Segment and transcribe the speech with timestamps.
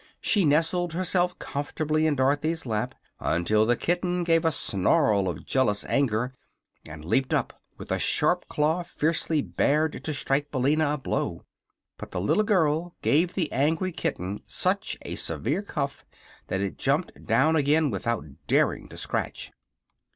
[0.19, 5.85] She nestled herself comfortably in Dorothy's lap until the kitten gave a snarl of jealous
[5.85, 6.33] anger
[6.87, 11.43] and leaped up with a sharp claw fiercely bared to strike Billina a blow.
[11.99, 16.03] But the little girl gave the angry kitten such a severe cuff
[16.47, 19.51] that it jumped down again without daring to scratch.